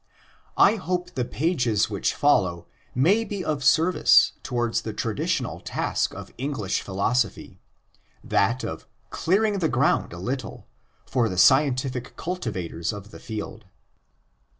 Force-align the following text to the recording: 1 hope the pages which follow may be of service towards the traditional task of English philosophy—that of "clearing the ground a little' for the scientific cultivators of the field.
1 0.55 0.77
hope 0.77 1.11
the 1.13 1.23
pages 1.23 1.87
which 1.87 2.15
follow 2.15 2.65
may 2.95 3.23
be 3.23 3.45
of 3.45 3.63
service 3.63 4.31
towards 4.41 4.81
the 4.81 4.93
traditional 4.93 5.59
task 5.59 6.15
of 6.15 6.33
English 6.39 6.81
philosophy—that 6.81 8.63
of 8.63 8.87
"clearing 9.11 9.59
the 9.59 9.69
ground 9.69 10.11
a 10.11 10.17
little' 10.17 10.65
for 11.05 11.29
the 11.29 11.37
scientific 11.37 12.17
cultivators 12.17 12.91
of 12.91 13.11
the 13.11 13.19
field. 13.19 13.65